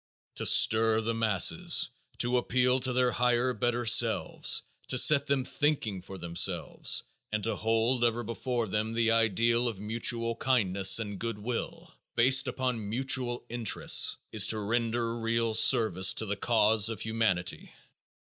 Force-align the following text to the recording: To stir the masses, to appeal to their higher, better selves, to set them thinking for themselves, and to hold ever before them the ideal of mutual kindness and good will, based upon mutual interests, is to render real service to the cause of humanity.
To 0.37 0.47
stir 0.47 0.99
the 1.01 1.13
masses, 1.13 1.89
to 2.17 2.37
appeal 2.37 2.79
to 2.79 2.91
their 2.91 3.11
higher, 3.11 3.53
better 3.53 3.85
selves, 3.85 4.63
to 4.87 4.97
set 4.97 5.27
them 5.27 5.45
thinking 5.45 6.01
for 6.01 6.17
themselves, 6.17 7.03
and 7.31 7.43
to 7.43 7.55
hold 7.55 8.03
ever 8.03 8.23
before 8.23 8.67
them 8.67 8.93
the 8.93 9.11
ideal 9.11 9.67
of 9.67 9.79
mutual 9.79 10.35
kindness 10.37 10.97
and 10.97 11.19
good 11.19 11.37
will, 11.37 11.93
based 12.15 12.47
upon 12.47 12.89
mutual 12.89 13.45
interests, 13.47 14.17
is 14.31 14.47
to 14.47 14.57
render 14.57 15.19
real 15.19 15.53
service 15.53 16.15
to 16.15 16.25
the 16.25 16.35
cause 16.35 16.89
of 16.89 17.01
humanity. 17.01 17.71